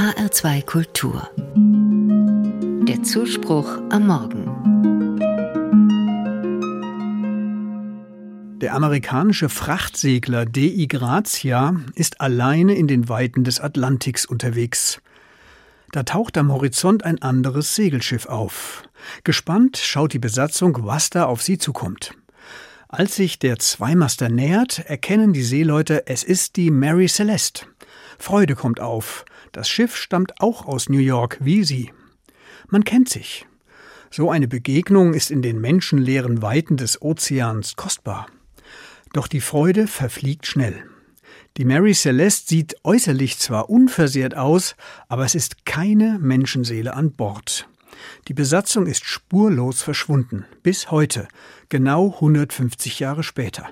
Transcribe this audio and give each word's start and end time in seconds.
HR2 0.00 0.64
Kultur. 0.64 1.28
Der 2.88 3.02
Zuspruch 3.02 3.68
am 3.90 4.06
Morgen. 4.06 4.46
Der 8.60 8.72
amerikanische 8.72 9.50
Frachtsegler 9.50 10.46
Dei 10.46 10.86
Grazia 10.88 11.74
ist 11.94 12.22
alleine 12.22 12.76
in 12.76 12.86
den 12.86 13.10
Weiten 13.10 13.44
des 13.44 13.60
Atlantiks 13.60 14.24
unterwegs. 14.24 15.02
Da 15.92 16.04
taucht 16.04 16.38
am 16.38 16.50
Horizont 16.50 17.04
ein 17.04 17.20
anderes 17.20 17.74
Segelschiff 17.74 18.24
auf. 18.24 18.84
Gespannt 19.22 19.76
schaut 19.76 20.14
die 20.14 20.18
Besatzung, 20.18 20.78
was 20.86 21.10
da 21.10 21.26
auf 21.26 21.42
sie 21.42 21.58
zukommt. 21.58 22.14
Als 22.88 23.16
sich 23.16 23.38
der 23.38 23.58
Zweimaster 23.58 24.30
nähert, 24.30 24.78
erkennen 24.78 25.34
die 25.34 25.42
Seeleute, 25.42 26.06
es 26.06 26.24
ist 26.24 26.56
die 26.56 26.70
Mary 26.70 27.06
Celeste. 27.06 27.66
Freude 28.18 28.54
kommt 28.54 28.80
auf. 28.80 29.26
Das 29.52 29.68
Schiff 29.68 29.96
stammt 29.96 30.40
auch 30.40 30.66
aus 30.66 30.88
New 30.88 30.98
York, 30.98 31.38
wie 31.40 31.64
sie. 31.64 31.92
Man 32.68 32.84
kennt 32.84 33.08
sich. 33.08 33.46
So 34.10 34.30
eine 34.30 34.46
Begegnung 34.46 35.14
ist 35.14 35.30
in 35.30 35.42
den 35.42 35.60
menschenleeren 35.60 36.42
Weiten 36.42 36.76
des 36.76 37.02
Ozeans 37.02 37.76
kostbar. 37.76 38.26
Doch 39.12 39.26
die 39.26 39.40
Freude 39.40 39.86
verfliegt 39.86 40.46
schnell. 40.46 40.84
Die 41.56 41.64
Mary 41.64 41.94
Celeste 41.94 42.48
sieht 42.48 42.76
äußerlich 42.84 43.38
zwar 43.38 43.70
unversehrt 43.70 44.36
aus, 44.36 44.76
aber 45.08 45.24
es 45.24 45.34
ist 45.34 45.66
keine 45.66 46.18
Menschenseele 46.20 46.94
an 46.94 47.12
Bord. 47.12 47.68
Die 48.28 48.34
Besatzung 48.34 48.86
ist 48.86 49.04
spurlos 49.04 49.82
verschwunden, 49.82 50.44
bis 50.62 50.92
heute, 50.92 51.26
genau 51.68 52.14
150 52.14 53.00
Jahre 53.00 53.24
später. 53.24 53.68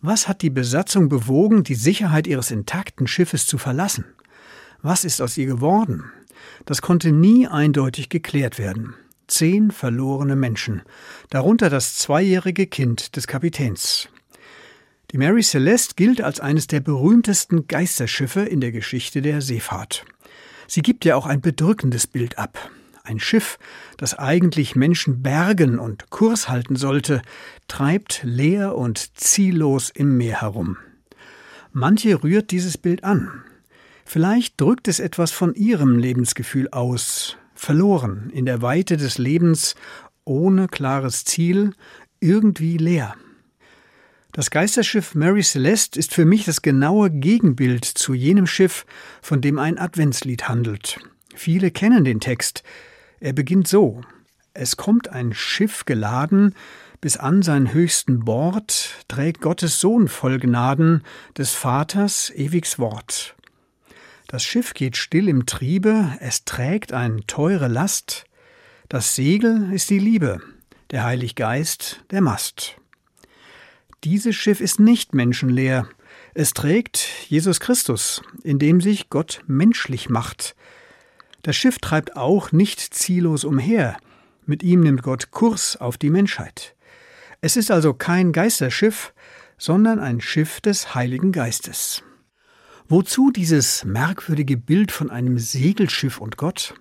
Was 0.00 0.28
hat 0.28 0.42
die 0.42 0.50
Besatzung 0.50 1.08
bewogen, 1.08 1.64
die 1.64 1.74
Sicherheit 1.74 2.26
ihres 2.26 2.50
intakten 2.50 3.06
Schiffes 3.06 3.46
zu 3.46 3.56
verlassen? 3.56 4.04
Was 4.82 5.04
ist 5.04 5.22
aus 5.22 5.38
ihr 5.38 5.46
geworden? 5.46 6.10
Das 6.66 6.82
konnte 6.82 7.12
nie 7.12 7.46
eindeutig 7.46 8.08
geklärt 8.08 8.58
werden. 8.58 8.94
Zehn 9.28 9.70
verlorene 9.70 10.34
Menschen, 10.34 10.82
darunter 11.30 11.70
das 11.70 11.96
zweijährige 11.96 12.66
Kind 12.66 13.14
des 13.14 13.28
Kapitäns. 13.28 14.08
Die 15.12 15.18
Mary 15.18 15.42
Celeste 15.42 15.94
gilt 15.94 16.20
als 16.20 16.40
eines 16.40 16.66
der 16.66 16.80
berühmtesten 16.80 17.68
Geisterschiffe 17.68 18.40
in 18.40 18.60
der 18.60 18.72
Geschichte 18.72 19.22
der 19.22 19.40
Seefahrt. 19.40 20.04
Sie 20.66 20.82
gibt 20.82 21.04
ja 21.04 21.14
auch 21.14 21.26
ein 21.26 21.40
bedrückendes 21.40 22.08
Bild 22.08 22.38
ab. 22.38 22.70
Ein 23.04 23.20
Schiff, 23.20 23.58
das 23.98 24.18
eigentlich 24.18 24.74
Menschen 24.74 25.22
bergen 25.22 25.78
und 25.78 26.10
Kurs 26.10 26.48
halten 26.48 26.76
sollte, 26.76 27.22
treibt 27.68 28.22
leer 28.24 28.74
und 28.74 29.16
ziellos 29.16 29.90
im 29.90 30.16
Meer 30.16 30.40
herum. 30.40 30.76
Manche 31.72 32.22
rührt 32.22 32.50
dieses 32.50 32.78
Bild 32.78 33.04
an. 33.04 33.44
Vielleicht 34.04 34.60
drückt 34.60 34.88
es 34.88 35.00
etwas 35.00 35.30
von 35.30 35.54
ihrem 35.54 35.98
Lebensgefühl 35.98 36.68
aus, 36.70 37.36
verloren 37.54 38.30
in 38.32 38.44
der 38.44 38.62
Weite 38.62 38.96
des 38.96 39.18
Lebens, 39.18 39.74
ohne 40.24 40.68
klares 40.68 41.24
Ziel, 41.24 41.74
irgendwie 42.20 42.76
leer. 42.76 43.14
Das 44.32 44.50
Geisterschiff 44.50 45.14
Mary 45.14 45.42
Celeste 45.42 45.98
ist 45.98 46.14
für 46.14 46.24
mich 46.24 46.46
das 46.46 46.62
genaue 46.62 47.10
Gegenbild 47.10 47.84
zu 47.84 48.14
jenem 48.14 48.46
Schiff, 48.46 48.86
von 49.20 49.42
dem 49.42 49.58
ein 49.58 49.78
Adventslied 49.78 50.48
handelt. 50.48 51.00
Viele 51.34 51.70
kennen 51.70 52.04
den 52.04 52.18
Text. 52.18 52.62
Er 53.20 53.34
beginnt 53.34 53.68
so. 53.68 54.00
Es 54.54 54.76
kommt 54.76 55.08
ein 55.08 55.34
Schiff 55.34 55.84
geladen, 55.84 56.54
bis 57.02 57.16
an 57.16 57.42
seinen 57.42 57.74
höchsten 57.74 58.20
Bord 58.24 59.04
trägt 59.08 59.40
Gottes 59.42 59.80
Sohn 59.80 60.08
voll 60.08 60.38
Gnaden, 60.38 61.02
des 61.36 61.52
Vaters 61.52 62.30
ewigs 62.34 62.78
Wort. 62.78 63.34
Das 64.32 64.44
Schiff 64.44 64.72
geht 64.72 64.96
still 64.96 65.28
im 65.28 65.44
Triebe, 65.44 66.16
es 66.20 66.46
trägt 66.46 66.94
ein 66.94 67.24
teure 67.26 67.68
Last, 67.68 68.24
das 68.88 69.14
Segel 69.14 69.70
ist 69.74 69.90
die 69.90 69.98
Liebe, 69.98 70.40
der 70.90 71.04
Heilig 71.04 71.34
Geist 71.34 72.02
der 72.10 72.22
Mast. 72.22 72.76
Dieses 74.04 74.34
Schiff 74.34 74.62
ist 74.62 74.80
nicht 74.80 75.14
menschenleer. 75.14 75.86
Es 76.32 76.54
trägt 76.54 77.10
Jesus 77.28 77.60
Christus, 77.60 78.22
in 78.42 78.58
dem 78.58 78.80
sich 78.80 79.10
Gott 79.10 79.42
menschlich 79.46 80.08
macht. 80.08 80.56
Das 81.42 81.54
Schiff 81.54 81.78
treibt 81.78 82.16
auch 82.16 82.52
nicht 82.52 82.80
ziellos 82.80 83.44
umher. 83.44 83.98
Mit 84.46 84.62
ihm 84.62 84.80
nimmt 84.80 85.02
Gott 85.02 85.30
Kurs 85.30 85.76
auf 85.76 85.98
die 85.98 86.08
Menschheit. 86.08 86.74
Es 87.42 87.58
ist 87.58 87.70
also 87.70 87.92
kein 87.92 88.32
Geisterschiff, 88.32 89.12
sondern 89.58 89.98
ein 89.98 90.22
Schiff 90.22 90.62
des 90.62 90.94
Heiligen 90.94 91.32
Geistes. 91.32 92.02
Wozu 92.92 93.30
dieses 93.30 93.86
merkwürdige 93.86 94.58
Bild 94.58 94.92
von 94.92 95.08
einem 95.08 95.38
Segelschiff 95.38 96.20
und 96.20 96.36
Gott? 96.36 96.74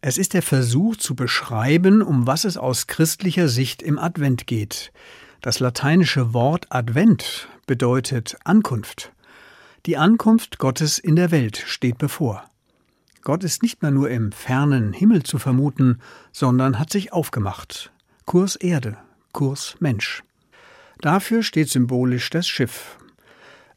Es 0.00 0.16
ist 0.16 0.32
der 0.32 0.42
Versuch 0.42 0.94
zu 0.94 1.16
beschreiben, 1.16 2.02
um 2.02 2.28
was 2.28 2.44
es 2.44 2.56
aus 2.56 2.86
christlicher 2.86 3.48
Sicht 3.48 3.82
im 3.82 3.98
Advent 3.98 4.46
geht. 4.46 4.92
Das 5.40 5.58
lateinische 5.58 6.34
Wort 6.34 6.68
Advent 6.70 7.48
bedeutet 7.66 8.36
Ankunft. 8.44 9.12
Die 9.86 9.96
Ankunft 9.96 10.60
Gottes 10.60 11.00
in 11.00 11.16
der 11.16 11.32
Welt 11.32 11.64
steht 11.66 11.98
bevor. 11.98 12.44
Gott 13.22 13.42
ist 13.42 13.60
nicht 13.64 13.82
mehr 13.82 13.90
nur 13.90 14.10
im 14.10 14.30
fernen 14.30 14.92
Himmel 14.92 15.24
zu 15.24 15.40
vermuten, 15.40 15.98
sondern 16.30 16.78
hat 16.78 16.90
sich 16.90 17.12
aufgemacht. 17.12 17.90
Kurs 18.24 18.54
Erde, 18.54 18.98
Kurs 19.32 19.74
Mensch. 19.80 20.22
Dafür 21.00 21.42
steht 21.42 21.70
symbolisch 21.70 22.30
das 22.30 22.46
Schiff. 22.46 22.98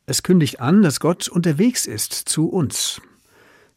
Es 0.06 0.24
kündigt 0.24 0.60
an, 0.60 0.82
dass 0.82 1.00
Gott 1.00 1.28
unterwegs 1.28 1.86
ist 1.86 2.14
zu 2.14 2.50
uns. 2.50 3.02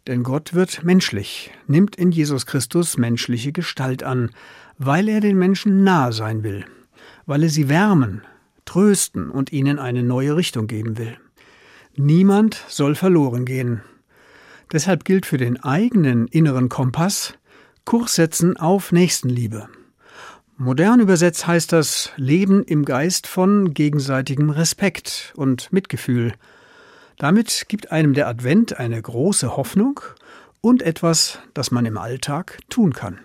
Denn 0.06 0.22
Gott 0.22 0.54
wird 0.54 0.84
menschlich, 0.84 1.50
nimmt 1.66 1.96
in 1.96 2.10
Jesus 2.10 2.46
Christus 2.46 2.98
menschliche 2.98 3.52
Gestalt 3.52 4.02
an, 4.02 4.30
weil 4.78 5.08
er 5.08 5.20
den 5.20 5.38
Menschen 5.38 5.84
nahe 5.84 6.12
sein 6.12 6.42
will 6.42 6.64
weil 7.26 7.42
er 7.42 7.48
sie 7.48 7.68
wärmen, 7.68 8.22
trösten 8.64 9.30
und 9.30 9.52
ihnen 9.52 9.78
eine 9.78 10.02
neue 10.02 10.36
Richtung 10.36 10.66
geben 10.66 10.98
will. 10.98 11.16
Niemand 11.96 12.62
soll 12.68 12.94
verloren 12.94 13.44
gehen. 13.44 13.82
Deshalb 14.72 15.04
gilt 15.04 15.26
für 15.26 15.38
den 15.38 15.62
eigenen 15.62 16.26
inneren 16.26 16.68
Kompass 16.68 17.34
Kurs 17.84 18.14
setzen 18.14 18.56
auf 18.56 18.92
Nächstenliebe. 18.92 19.68
Modern 20.56 21.00
übersetzt 21.00 21.48
heißt 21.48 21.72
das 21.72 22.12
Leben 22.16 22.62
im 22.62 22.84
Geist 22.84 23.26
von 23.26 23.74
gegenseitigem 23.74 24.50
Respekt 24.50 25.32
und 25.36 25.72
Mitgefühl. 25.72 26.32
Damit 27.18 27.64
gibt 27.66 27.90
einem 27.90 28.14
der 28.14 28.28
Advent 28.28 28.78
eine 28.78 29.02
große 29.02 29.56
Hoffnung 29.56 30.00
und 30.60 30.80
etwas, 30.80 31.40
das 31.54 31.72
man 31.72 31.86
im 31.86 31.98
Alltag 31.98 32.58
tun 32.70 32.92
kann. 32.92 33.18